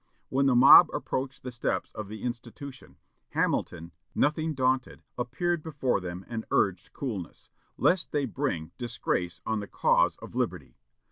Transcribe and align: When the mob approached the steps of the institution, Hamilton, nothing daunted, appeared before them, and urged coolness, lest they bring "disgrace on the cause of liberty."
When 0.29 0.47
the 0.47 0.55
mob 0.55 0.89
approached 0.95 1.43
the 1.43 1.51
steps 1.51 1.91
of 1.91 2.07
the 2.07 2.23
institution, 2.23 2.95
Hamilton, 3.33 3.91
nothing 4.15 4.55
daunted, 4.55 5.03
appeared 5.15 5.61
before 5.61 5.99
them, 5.99 6.25
and 6.27 6.43
urged 6.49 6.91
coolness, 6.91 7.51
lest 7.77 8.11
they 8.11 8.25
bring 8.25 8.71
"disgrace 8.79 9.41
on 9.45 9.59
the 9.59 9.67
cause 9.67 10.17
of 10.17 10.33
liberty." 10.33 10.75